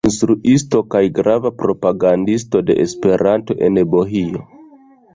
Instruisto 0.09 0.79
kaj 0.95 1.01
grava 1.17 1.51
propagandisto 1.59 2.65
de 2.71 2.81
Esperanto 2.87 3.61
en 3.71 3.83
Bahio. 3.97 4.47